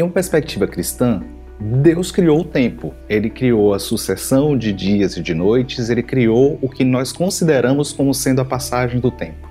Em 0.00 0.02
uma 0.02 0.12
perspectiva 0.12 0.66
cristã, 0.66 1.20
Deus 1.60 2.10
criou 2.10 2.40
o 2.40 2.44
tempo. 2.44 2.94
Ele 3.06 3.28
criou 3.28 3.74
a 3.74 3.78
sucessão 3.78 4.56
de 4.56 4.72
dias 4.72 5.14
e 5.14 5.22
de 5.22 5.34
noites, 5.34 5.90
ele 5.90 6.02
criou 6.02 6.58
o 6.62 6.70
que 6.70 6.84
nós 6.84 7.12
consideramos 7.12 7.92
como 7.92 8.14
sendo 8.14 8.40
a 8.40 8.44
passagem 8.46 8.98
do 8.98 9.10
tempo. 9.10 9.46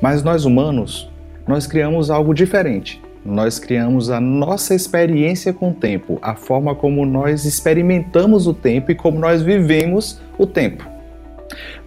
Mas 0.00 0.22
nós 0.22 0.44
humanos, 0.44 1.10
nós 1.48 1.66
criamos 1.66 2.10
algo 2.10 2.32
diferente. 2.32 3.02
Nós 3.24 3.58
criamos 3.58 4.08
a 4.08 4.20
nossa 4.20 4.72
experiência 4.72 5.52
com 5.52 5.70
o 5.70 5.74
tempo, 5.74 6.16
a 6.22 6.36
forma 6.36 6.76
como 6.76 7.04
nós 7.04 7.44
experimentamos 7.44 8.46
o 8.46 8.54
tempo 8.54 8.92
e 8.92 8.94
como 8.94 9.18
nós 9.18 9.42
vivemos 9.42 10.20
o 10.38 10.46
tempo. 10.46 10.88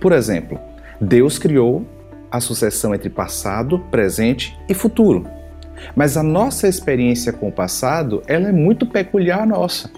Por 0.01 0.11
exemplo, 0.11 0.59
Deus 0.99 1.39
criou 1.39 1.85
a 2.29 2.41
sucessão 2.41 2.93
entre 2.93 3.09
passado, 3.09 3.79
presente 3.89 4.53
e 4.67 4.73
futuro. 4.73 5.34
Mas 5.95 6.17
a 6.17 6.23
nossa 6.23 6.67
experiência 6.67 7.33
com 7.33 7.49
o 7.49 7.51
passado, 7.51 8.21
ela 8.27 8.49
é 8.49 8.51
muito 8.51 8.85
peculiar 8.85 9.45
nossa. 9.45 9.89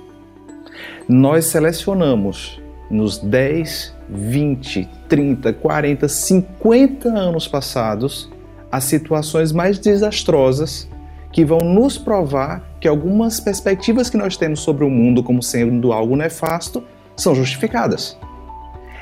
Nós 1.08 1.46
selecionamos 1.46 2.62
nos 2.90 3.18
10, 3.18 3.96
20, 4.10 4.90
30, 5.10 5.54
40, 5.54 6.08
50 6.08 7.10
anos 7.10 7.48
passados 7.48 8.30
as 8.72 8.84
situações 8.84 9.52
mais 9.52 9.80
desastrosas 9.80 10.88
que 11.32 11.46
vão 11.46 11.60
nos 11.60 11.98
provar 11.98 12.64
que 12.80 12.88
algumas 12.88 13.40
perspectivas 13.40 14.10
que 14.10 14.18
nós 14.18 14.38
temos 14.38 14.60
sobre 14.60 14.84
o 14.84 14.90
mundo 14.90 15.24
como 15.24 15.42
sendo 15.42 15.92
algo 15.92 16.16
nefasto 16.16 16.84
são 17.16 17.34
justificadas. 17.34 18.18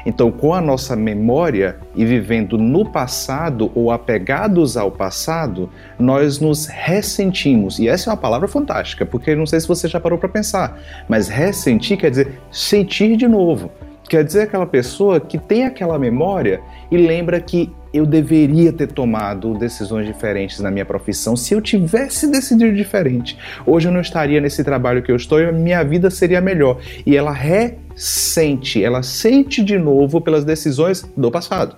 Então, 0.05 0.31
com 0.31 0.53
a 0.53 0.61
nossa 0.61 0.95
memória 0.95 1.77
e 1.95 2.05
vivendo 2.05 2.57
no 2.57 2.85
passado 2.85 3.71
ou 3.73 3.91
apegados 3.91 4.77
ao 4.77 4.91
passado, 4.91 5.69
nós 5.97 6.39
nos 6.39 6.67
ressentimos. 6.67 7.79
E 7.79 7.87
essa 7.87 8.09
é 8.09 8.11
uma 8.11 8.17
palavra 8.17 8.47
fantástica, 8.47 9.05
porque 9.05 9.35
não 9.35 9.45
sei 9.45 9.59
se 9.59 9.67
você 9.67 9.87
já 9.87 9.99
parou 9.99 10.19
para 10.19 10.29
pensar, 10.29 10.79
mas 11.09 11.27
ressentir 11.27 11.97
quer 11.97 12.11
dizer 12.11 12.39
sentir 12.51 13.17
de 13.17 13.27
novo. 13.27 13.71
Quer 14.07 14.23
dizer 14.23 14.41
aquela 14.41 14.67
pessoa 14.67 15.19
que 15.19 15.37
tem 15.37 15.65
aquela 15.65 15.97
memória 15.97 16.61
e 16.91 16.97
lembra 16.97 17.41
que 17.41 17.71
eu 17.91 18.05
deveria 18.05 18.71
ter 18.71 18.91
tomado 18.91 19.57
decisões 19.57 20.05
diferentes 20.05 20.59
na 20.59 20.69
minha 20.69 20.85
profissão 20.85 21.35
se 21.35 21.53
eu 21.53 21.61
tivesse 21.61 22.29
decidido 22.29 22.75
diferente. 22.75 23.37
Hoje 23.65 23.87
eu 23.87 23.91
não 23.91 24.01
estaria 24.01 24.39
nesse 24.39 24.63
trabalho 24.63 25.01
que 25.01 25.11
eu 25.11 25.15
estou 25.15 25.39
e 25.39 25.51
minha 25.51 25.83
vida 25.83 26.11
seria 26.11 26.39
melhor. 26.39 26.79
E 27.05 27.17
ela 27.17 27.31
ressente, 27.31 28.83
ela 28.83 29.01
sente 29.01 29.63
de 29.63 29.77
novo 29.77 30.21
pelas 30.21 30.45
decisões 30.45 31.01
do 31.17 31.31
passado. 31.31 31.77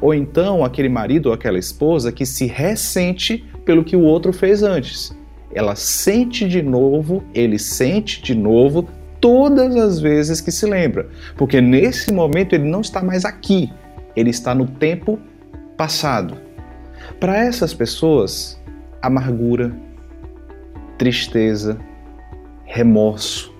Ou 0.00 0.14
então 0.14 0.64
aquele 0.64 0.88
marido 0.88 1.26
ou 1.26 1.32
aquela 1.32 1.58
esposa 1.58 2.12
que 2.12 2.24
se 2.24 2.46
ressente 2.46 3.44
pelo 3.64 3.82
que 3.82 3.96
o 3.96 4.02
outro 4.02 4.32
fez 4.32 4.62
antes. 4.62 5.16
Ela 5.52 5.74
sente 5.74 6.46
de 6.48 6.62
novo, 6.62 7.24
ele 7.34 7.58
sente 7.58 8.22
de 8.22 8.34
novo 8.34 8.88
todas 9.24 9.74
as 9.74 10.00
vezes 10.00 10.38
que 10.42 10.52
se 10.52 10.66
lembra, 10.66 11.08
porque 11.34 11.58
nesse 11.58 12.12
momento 12.12 12.52
ele 12.52 12.68
não 12.68 12.82
está 12.82 13.02
mais 13.02 13.24
aqui, 13.24 13.72
ele 14.14 14.28
está 14.28 14.54
no 14.54 14.66
tempo 14.66 15.18
passado. 15.78 16.36
Para 17.18 17.38
essas 17.38 17.72
pessoas, 17.72 18.60
amargura, 19.00 19.74
tristeza, 20.98 21.78
remorso 22.66 23.50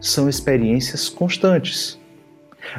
são 0.00 0.28
experiências 0.28 1.08
constantes. 1.08 1.98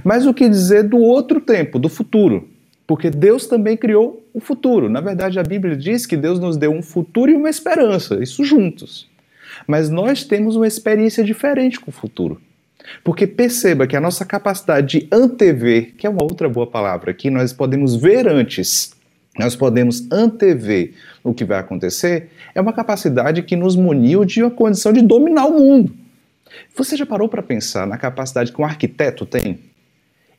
Mas 0.02 0.26
o 0.26 0.34
que 0.34 0.48
dizer 0.48 0.84
do 0.84 1.00
outro 1.00 1.42
tempo, 1.42 1.78
do 1.78 1.90
futuro? 1.90 2.48
Porque 2.88 3.10
Deus 3.10 3.48
também 3.48 3.76
criou 3.76 4.26
o 4.34 4.40
futuro. 4.40 4.88
Na 4.88 5.02
verdade, 5.02 5.38
a 5.40 5.44
Bíblia 5.44 5.76
diz 5.76 6.06
que 6.06 6.16
Deus 6.16 6.40
nos 6.40 6.56
deu 6.56 6.72
um 6.72 6.82
futuro 6.82 7.30
e 7.30 7.36
uma 7.36 7.50
esperança, 7.50 8.24
isso 8.24 8.46
juntos. 8.46 9.10
Mas 9.68 9.90
nós 9.90 10.24
temos 10.24 10.56
uma 10.56 10.68
experiência 10.68 11.24
diferente 11.24 11.80
com 11.80 11.90
o 11.90 11.94
futuro. 11.94 12.42
Porque 13.04 13.28
perceba 13.28 13.88
que 13.88 13.96
a 13.96 14.02
nossa 14.02 14.26
capacidade 14.26 15.00
de 15.00 15.08
antever, 15.12 15.94
que 15.96 16.08
é 16.08 16.10
uma 16.10 16.24
outra 16.24 16.50
boa 16.50 16.68
palavra 16.68 17.12
aqui, 17.12 17.30
nós 17.30 17.54
podemos 17.54 17.96
ver 17.96 18.28
antes, 18.28 18.92
nós 19.38 19.56
podemos 19.56 20.10
antever 20.12 20.94
o 21.24 21.34
que 21.34 21.46
vai 21.46 21.60
acontecer, 21.60 22.30
é 22.54 22.60
uma 22.60 22.74
capacidade 22.74 23.44
que 23.44 23.56
nos 23.56 23.76
muniu 23.76 24.26
de 24.26 24.42
uma 24.42 24.52
condição 24.52 24.92
de 24.92 25.02
dominar 25.02 25.46
o 25.46 25.60
mundo. 25.60 25.96
Você 26.76 26.98
já 26.98 27.06
parou 27.06 27.30
para 27.30 27.44
pensar 27.44 27.86
na 27.86 27.98
capacidade 27.98 28.52
que 28.52 28.62
um 28.62 28.66
arquiteto 28.66 29.26
tem? 29.26 29.60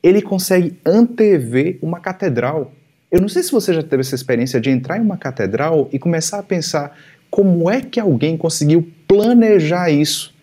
Ele 0.03 0.21
consegue 0.21 0.77
antever 0.85 1.77
uma 1.81 1.99
catedral. 1.99 2.73
Eu 3.11 3.21
não 3.21 3.29
sei 3.29 3.43
se 3.43 3.51
você 3.51 3.73
já 3.73 3.83
teve 3.83 4.01
essa 4.01 4.15
experiência 4.15 4.59
de 4.59 4.69
entrar 4.69 4.97
em 4.97 5.01
uma 5.01 5.17
catedral 5.17 5.89
e 5.91 5.99
começar 5.99 6.39
a 6.39 6.43
pensar 6.43 6.97
como 7.31 7.71
é 7.71 7.81
que 7.81 7.99
alguém 7.99 8.37
conseguiu 8.37 8.87
planejar 9.07 9.89
isso. 9.89 10.33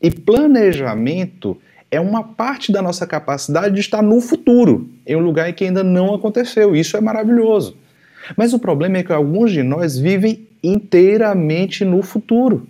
E 0.00 0.10
planejamento 0.10 1.56
é 1.90 1.98
uma 1.98 2.22
parte 2.22 2.70
da 2.70 2.82
nossa 2.82 3.06
capacidade 3.06 3.74
de 3.74 3.80
estar 3.80 4.02
no 4.02 4.20
futuro, 4.20 4.88
em 5.06 5.16
um 5.16 5.20
lugar 5.20 5.48
em 5.48 5.54
que 5.54 5.64
ainda 5.64 5.82
não 5.82 6.14
aconteceu. 6.14 6.76
Isso 6.76 6.96
é 6.96 7.00
maravilhoso. 7.00 7.76
Mas 8.36 8.52
o 8.52 8.58
problema 8.58 8.98
é 8.98 9.02
que 9.02 9.12
alguns 9.12 9.50
de 9.50 9.62
nós 9.62 9.98
vivem 9.98 10.46
inteiramente 10.62 11.84
no 11.84 12.02
futuro. 12.02 12.66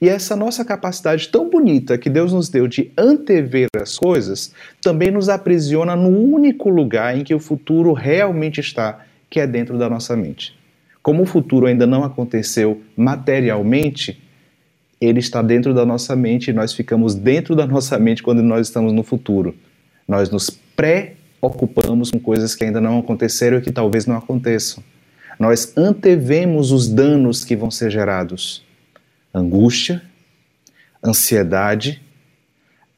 E 0.00 0.08
essa 0.08 0.36
nossa 0.36 0.64
capacidade 0.64 1.28
tão 1.28 1.48
bonita 1.48 1.96
que 1.96 2.10
Deus 2.10 2.32
nos 2.32 2.48
deu 2.50 2.66
de 2.66 2.92
antever 2.98 3.68
as 3.80 3.98
coisas 3.98 4.52
também 4.82 5.10
nos 5.10 5.28
aprisiona 5.28 5.96
no 5.96 6.08
único 6.08 6.68
lugar 6.68 7.16
em 7.16 7.24
que 7.24 7.34
o 7.34 7.40
futuro 7.40 7.92
realmente 7.92 8.60
está, 8.60 9.06
que 9.30 9.40
é 9.40 9.46
dentro 9.46 9.78
da 9.78 9.88
nossa 9.88 10.14
mente. 10.14 10.54
Como 11.06 11.22
o 11.22 11.24
futuro 11.26 11.66
ainda 11.66 11.86
não 11.86 12.02
aconteceu 12.02 12.82
materialmente, 12.96 14.20
ele 15.00 15.20
está 15.20 15.40
dentro 15.40 15.72
da 15.72 15.86
nossa 15.86 16.16
mente 16.16 16.50
e 16.50 16.52
nós 16.52 16.72
ficamos 16.72 17.14
dentro 17.14 17.54
da 17.54 17.64
nossa 17.64 17.96
mente 17.96 18.24
quando 18.24 18.42
nós 18.42 18.66
estamos 18.66 18.92
no 18.92 19.04
futuro. 19.04 19.54
Nós 20.08 20.30
nos 20.30 20.50
preocupamos 20.50 22.10
com 22.10 22.18
coisas 22.18 22.56
que 22.56 22.64
ainda 22.64 22.80
não 22.80 22.98
aconteceram 22.98 23.58
e 23.58 23.60
que 23.60 23.70
talvez 23.70 24.04
não 24.04 24.16
aconteçam. 24.16 24.82
Nós 25.38 25.72
antevemos 25.76 26.72
os 26.72 26.88
danos 26.88 27.44
que 27.44 27.54
vão 27.54 27.70
ser 27.70 27.88
gerados. 27.88 28.64
Angústia, 29.32 30.02
ansiedade, 31.04 32.02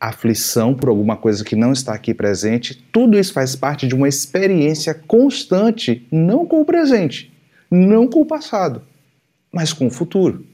aflição 0.00 0.72
por 0.72 0.88
alguma 0.88 1.18
coisa 1.18 1.44
que 1.44 1.54
não 1.54 1.74
está 1.74 1.92
aqui 1.92 2.14
presente, 2.14 2.74
tudo 2.90 3.18
isso 3.18 3.34
faz 3.34 3.54
parte 3.54 3.86
de 3.86 3.94
uma 3.94 4.08
experiência 4.08 4.94
constante, 4.94 6.06
não 6.10 6.46
com 6.46 6.62
o 6.62 6.64
presente, 6.64 7.30
não 7.70 8.08
com 8.08 8.20
o 8.20 8.26
passado, 8.26 8.82
mas 9.52 9.72
com 9.72 9.86
o 9.86 9.90
futuro. 9.90 10.44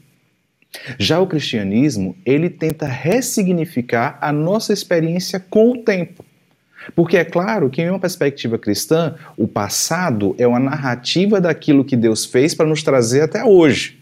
Já 0.98 1.20
o 1.20 1.26
cristianismo, 1.26 2.16
ele 2.24 2.50
tenta 2.50 2.86
ressignificar 2.86 4.18
a 4.20 4.32
nossa 4.32 4.72
experiência 4.72 5.38
com 5.38 5.70
o 5.70 5.78
tempo. 5.78 6.24
Porque 6.94 7.16
é 7.16 7.24
claro 7.24 7.70
que, 7.70 7.80
em 7.80 7.88
uma 7.88 7.98
perspectiva 7.98 8.58
cristã, 8.58 9.14
o 9.36 9.48
passado 9.48 10.34
é 10.38 10.46
uma 10.46 10.58
narrativa 10.58 11.40
daquilo 11.40 11.84
que 11.84 11.96
Deus 11.96 12.24
fez 12.24 12.54
para 12.54 12.66
nos 12.66 12.82
trazer 12.82 13.22
até 13.22 13.44
hoje. 13.44 13.98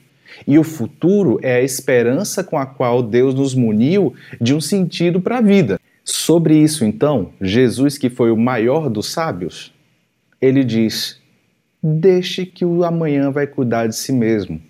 E 0.47 0.59
o 0.59 0.65
futuro 0.65 1.39
é 1.43 1.56
a 1.56 1.62
esperança 1.62 2.43
com 2.43 2.59
a 2.59 2.67
qual 2.67 3.03
Deus 3.03 3.34
nos 3.34 3.55
muniu 3.55 4.15
de 4.41 4.55
um 4.55 4.61
sentido 4.61 5.21
para 5.21 5.39
a 5.39 5.43
vida. 5.43 5.79
Sobre 6.05 6.56
isso, 6.56 6.84
então, 6.84 7.31
Jesus, 7.41 7.97
que 7.97 8.11
foi 8.11 8.33
o 8.33 8.37
maior 8.37 8.91
dos 8.91 9.12
sábios, 9.12 9.73
ele 10.41 10.65
diz: 10.65 11.22
Deixe 11.82 12.47
que 12.47 12.65
o 12.65 12.84
amanhã 12.84 13.31
vai 13.31 13.47
cuidar 13.47 13.88
de 13.88 13.97
si 13.97 14.12
mesmo. 14.12 14.60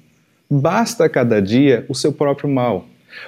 Basta 0.51 1.09
cada 1.09 1.43
dia 1.43 1.85
o 1.89 1.95
seu 1.95 2.13
próprio 2.13 2.49
mal. 2.49 2.87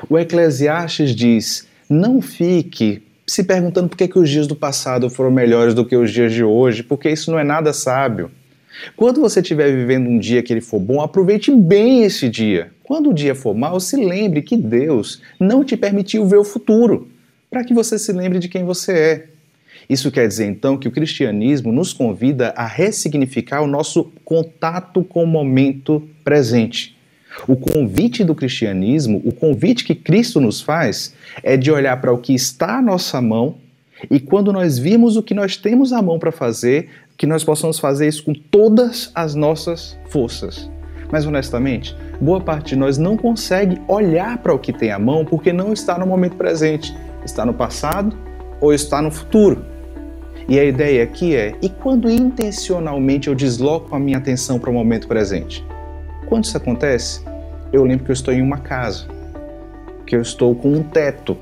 O 0.08 0.18
Eclesiastes 0.18 1.14
diz: 1.14 1.68
não 1.88 2.22
fique 2.22 3.02
se 3.26 3.44
perguntando 3.44 3.88
por 3.88 3.96
que, 3.96 4.08
que 4.08 4.18
os 4.18 4.28
dias 4.28 4.46
do 4.46 4.56
passado 4.56 5.10
foram 5.10 5.30
melhores 5.30 5.74
do 5.74 5.84
que 5.84 5.96
os 5.96 6.10
dias 6.10 6.32
de 6.32 6.42
hoje, 6.42 6.82
porque 6.82 7.10
isso 7.10 7.30
não 7.30 7.38
é 7.38 7.44
nada 7.44 7.72
sábio. 7.72 8.30
Quando 8.96 9.20
você 9.20 9.40
estiver 9.40 9.70
vivendo 9.70 10.08
um 10.08 10.18
dia 10.18 10.42
que 10.42 10.52
ele 10.52 10.60
for 10.60 10.80
bom, 10.80 11.00
aproveite 11.00 11.50
bem 11.54 12.04
esse 12.04 12.28
dia. 12.28 12.70
Quando 12.82 13.10
o 13.10 13.14
dia 13.14 13.34
for 13.34 13.54
mal, 13.54 13.78
se 13.80 13.96
lembre 13.96 14.42
que 14.42 14.56
Deus 14.56 15.22
não 15.38 15.64
te 15.64 15.76
permitiu 15.76 16.26
ver 16.26 16.38
o 16.38 16.44
futuro, 16.44 17.08
para 17.50 17.64
que 17.64 17.72
você 17.72 17.98
se 17.98 18.12
lembre 18.12 18.38
de 18.38 18.48
quem 18.48 18.64
você 18.64 18.92
é. 18.92 19.26
Isso 19.88 20.10
quer 20.10 20.26
dizer 20.26 20.46
então 20.46 20.76
que 20.76 20.88
o 20.88 20.90
cristianismo 20.90 21.72
nos 21.72 21.92
convida 21.92 22.52
a 22.56 22.66
ressignificar 22.66 23.60
o 23.62 23.66
nosso 23.66 24.12
contato 24.24 25.04
com 25.04 25.24
o 25.24 25.26
momento 25.26 26.02
presente. 26.22 26.96
O 27.48 27.56
convite 27.56 28.22
do 28.24 28.34
cristianismo, 28.34 29.20
o 29.24 29.32
convite 29.32 29.84
que 29.84 29.94
Cristo 29.94 30.40
nos 30.40 30.60
faz, 30.60 31.14
é 31.42 31.56
de 31.56 31.70
olhar 31.70 32.00
para 32.00 32.12
o 32.12 32.18
que 32.18 32.32
está 32.32 32.78
à 32.78 32.82
nossa 32.82 33.20
mão 33.20 33.56
e 34.10 34.20
quando 34.20 34.52
nós 34.52 34.78
vimos 34.78 35.16
o 35.16 35.22
que 35.22 35.34
nós 35.34 35.56
temos 35.56 35.92
à 35.92 36.00
mão 36.00 36.18
para 36.18 36.32
fazer, 36.32 36.88
que 37.16 37.26
nós 37.26 37.44
possamos 37.44 37.78
fazer 37.78 38.08
isso 38.08 38.24
com 38.24 38.34
todas 38.34 39.10
as 39.14 39.34
nossas 39.34 39.98
forças. 40.08 40.70
Mas 41.10 41.26
honestamente, 41.26 41.96
boa 42.20 42.40
parte 42.40 42.70
de 42.70 42.76
nós 42.76 42.98
não 42.98 43.16
consegue 43.16 43.80
olhar 43.86 44.38
para 44.38 44.54
o 44.54 44.58
que 44.58 44.72
tem 44.72 44.90
à 44.90 44.98
mão 44.98 45.24
porque 45.24 45.52
não 45.52 45.72
está 45.72 45.98
no 45.98 46.06
momento 46.06 46.36
presente, 46.36 46.94
está 47.24 47.44
no 47.44 47.54
passado 47.54 48.16
ou 48.60 48.72
está 48.72 49.00
no 49.00 49.10
futuro. 49.10 49.64
E 50.48 50.58
a 50.58 50.64
ideia 50.64 51.02
aqui 51.02 51.34
é: 51.34 51.54
e 51.62 51.68
quando 51.68 52.10
intencionalmente 52.10 53.28
eu 53.28 53.34
desloco 53.34 53.94
a 53.94 53.98
minha 53.98 54.18
atenção 54.18 54.58
para 54.58 54.70
o 54.70 54.72
momento 54.72 55.08
presente? 55.08 55.64
Quando 56.26 56.44
isso 56.44 56.56
acontece, 56.56 57.22
eu 57.72 57.84
lembro 57.84 58.04
que 58.04 58.10
eu 58.10 58.14
estou 58.14 58.32
em 58.32 58.42
uma 58.42 58.58
casa. 58.58 59.06
porque 59.98 60.16
eu 60.16 60.20
estou 60.20 60.54
com 60.54 60.70
um 60.70 60.82
teto. 60.82 61.36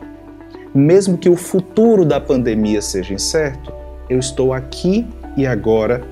Mesmo 0.72 1.18
que 1.18 1.28
o 1.28 1.36
futuro 1.36 2.04
da 2.04 2.20
pandemia 2.20 2.80
seja 2.80 3.12
incerto, 3.12 3.72
eu 4.08 4.18
estou 4.18 4.52
aqui 4.52 5.06
e 5.36 5.46
agora 5.46 6.02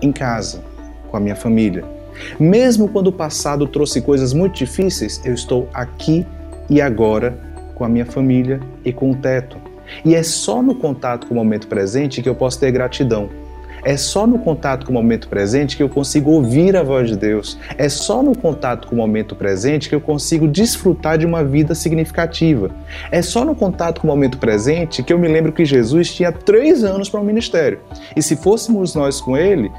em 0.00 0.10
casa, 0.10 0.62
com 1.10 1.16
a 1.16 1.20
minha 1.20 1.36
família. 1.36 1.84
Mesmo 2.40 2.88
quando 2.88 3.08
o 3.08 3.12
passado 3.12 3.66
trouxe 3.66 4.00
coisas 4.00 4.32
muito 4.32 4.56
difíceis, 4.56 5.20
eu 5.24 5.34
estou 5.34 5.68
aqui 5.72 6.26
e 6.68 6.80
agora 6.80 7.38
com 7.74 7.84
a 7.84 7.88
minha 7.88 8.06
família 8.06 8.58
e 8.84 8.92
com 8.92 9.10
o 9.10 9.14
teto. 9.14 9.67
E 10.04 10.14
é 10.14 10.22
só 10.22 10.62
no 10.62 10.74
contato 10.74 11.26
com 11.26 11.34
o 11.34 11.36
momento 11.36 11.66
presente 11.66 12.22
que 12.22 12.28
eu 12.28 12.34
posso 12.34 12.58
ter 12.58 12.70
gratidão. 12.70 13.28
É 13.84 13.96
só 13.96 14.26
no 14.26 14.38
contato 14.38 14.84
com 14.84 14.92
o 14.92 14.94
momento 14.94 15.28
presente 15.28 15.76
que 15.76 15.82
eu 15.82 15.88
consigo 15.88 16.30
ouvir 16.30 16.76
a 16.76 16.82
voz 16.82 17.08
de 17.08 17.16
Deus. 17.16 17.58
É 17.76 17.88
só 17.88 18.22
no 18.22 18.36
contato 18.36 18.88
com 18.88 18.94
o 18.94 18.98
momento 18.98 19.36
presente 19.36 19.88
que 19.88 19.94
eu 19.94 20.00
consigo 20.00 20.48
desfrutar 20.48 21.16
de 21.16 21.24
uma 21.24 21.44
vida 21.44 21.74
significativa. 21.74 22.70
É 23.10 23.22
só 23.22 23.44
no 23.44 23.54
contato 23.54 24.00
com 24.00 24.08
o 24.08 24.10
momento 24.10 24.38
presente 24.38 25.02
que 25.02 25.12
eu 25.12 25.18
me 25.18 25.28
lembro 25.28 25.52
que 25.52 25.64
Jesus 25.64 26.12
tinha 26.12 26.32
três 26.32 26.82
anos 26.82 27.08
para 27.08 27.20
o 27.20 27.24
ministério. 27.24 27.80
E 28.16 28.22
se 28.22 28.36
fôssemos 28.36 28.94
nós 28.94 29.20
com 29.20 29.36
ele, 29.36 29.70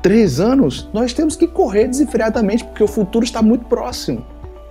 três 0.00 0.40
anos, 0.40 0.88
nós 0.92 1.12
temos 1.12 1.36
que 1.36 1.46
correr 1.46 1.86
desenfreadamente 1.86 2.64
porque 2.64 2.82
o 2.82 2.88
futuro 2.88 3.24
está 3.24 3.42
muito 3.42 3.66
próximo. 3.66 4.24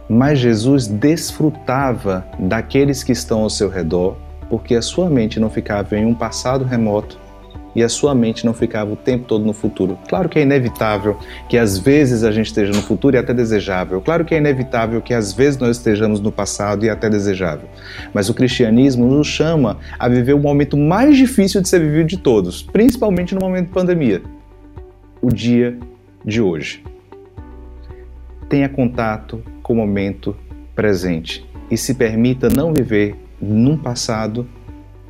Mas 0.09 0.39
Jesus 0.39 0.87
desfrutava 0.87 2.25
daqueles 2.37 3.03
que 3.03 3.13
estão 3.13 3.43
ao 3.43 3.49
seu 3.49 3.69
redor, 3.69 4.17
porque 4.51 4.75
a 4.75 4.81
sua 4.81 5.09
mente 5.09 5.39
não 5.39 5.49
ficava 5.49 5.97
em 5.97 6.05
um 6.05 6.13
passado 6.13 6.65
remoto 6.65 7.17
e 7.73 7.81
a 7.81 7.87
sua 7.87 8.13
mente 8.13 8.45
não 8.45 8.53
ficava 8.53 8.91
o 8.91 8.97
tempo 8.97 9.23
todo 9.23 9.45
no 9.45 9.53
futuro. 9.53 9.97
Claro 10.09 10.27
que 10.27 10.37
é 10.37 10.41
inevitável 10.41 11.17
que 11.47 11.57
às 11.57 11.77
vezes 11.77 12.21
a 12.25 12.33
gente 12.33 12.47
esteja 12.47 12.73
no 12.73 12.81
futuro 12.81 13.15
e 13.15 13.17
até 13.17 13.33
desejável. 13.33 14.01
Claro 14.01 14.25
que 14.25 14.35
é 14.35 14.39
inevitável 14.39 15.01
que 15.01 15.13
às 15.13 15.31
vezes 15.31 15.57
nós 15.57 15.77
estejamos 15.77 16.19
no 16.19 16.33
passado 16.33 16.83
e 16.83 16.89
até 16.89 17.09
desejável. 17.09 17.69
Mas 18.13 18.27
o 18.27 18.33
cristianismo 18.33 19.07
nos 19.07 19.25
chama 19.25 19.77
a 19.97 20.09
viver 20.09 20.33
o 20.33 20.39
momento 20.39 20.75
mais 20.75 21.15
difícil 21.15 21.61
de 21.61 21.69
ser 21.69 21.79
vivido 21.79 22.07
de 22.07 22.17
todos, 22.17 22.61
principalmente 22.61 23.33
no 23.33 23.39
momento 23.39 23.67
de 23.67 23.73
pandemia 23.73 24.21
o 25.21 25.29
dia 25.29 25.77
de 26.25 26.41
hoje. 26.41 26.83
Tenha 28.49 28.67
contato 28.67 29.41
com 29.63 29.71
o 29.71 29.77
momento 29.77 30.35
presente 30.75 31.49
e 31.69 31.77
se 31.77 31.93
permita 31.93 32.49
não 32.49 32.73
viver 32.73 33.15
num 33.41 33.77
passado 33.77 34.47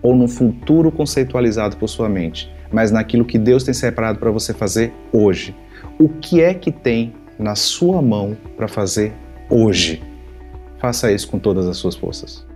ou 0.01 0.16
num 0.16 0.28
futuro 0.28 0.92
conceitualizado 0.92 1.78
por 1.78 1.88
sua 1.88 2.10
mente, 2.10 2.51
mas 2.72 2.92
naquilo 2.92 3.25
que 3.25 3.38
Deus 3.38 3.63
tem 3.63 3.74
separado 3.74 4.19
para 4.19 4.31
você 4.31 4.54
fazer 4.54 4.94
hoje. 5.12 5.56
O 6.00 6.10
que 6.10 6.42
é 6.42 6.54
que 6.54 6.72
tem 6.72 7.13
na 7.38 7.56
sua 7.56 8.01
mão 8.01 8.36
para 8.56 8.68
fazer 8.68 9.13
hoje? 9.50 10.01
Faça 10.80 11.12
isso 11.12 11.28
com 11.28 11.38
todas 11.38 11.68
as 11.68 11.78
suas 11.78 11.95
forças. 11.95 12.50